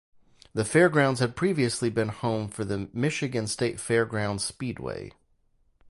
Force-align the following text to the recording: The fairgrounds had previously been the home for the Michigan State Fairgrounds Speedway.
The 0.55 0.65
fairgrounds 0.65 1.19
had 1.19 1.35
previously 1.35 1.91
been 1.91 2.07
the 2.07 2.13
home 2.13 2.47
for 2.47 2.65
the 2.65 2.89
Michigan 2.91 3.45
State 3.45 3.79
Fairgrounds 3.79 4.43
Speedway. 4.43 5.11